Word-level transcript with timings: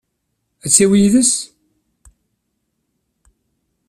Ad 0.65 0.69
t-yawi 0.73 0.97
yid-s? 1.03 1.33